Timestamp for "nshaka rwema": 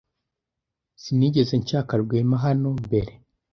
1.61-2.37